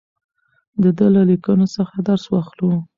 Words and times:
د 0.81 0.83
ده 0.97 1.07
له 1.15 1.21
لیکنو 1.29 1.65
څخه 1.75 1.95
درس 2.07 2.25
واخلو. 2.29 2.71